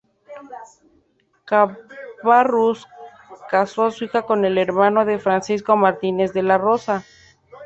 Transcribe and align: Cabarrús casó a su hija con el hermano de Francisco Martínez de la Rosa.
Cabarrús 1.45 2.87
casó 3.51 3.85
a 3.85 3.91
su 3.91 4.05
hija 4.05 4.23
con 4.23 4.45
el 4.45 4.57
hermano 4.57 5.05
de 5.05 5.19
Francisco 5.19 5.75
Martínez 5.75 6.33
de 6.33 6.41
la 6.41 6.57
Rosa. 6.57 7.03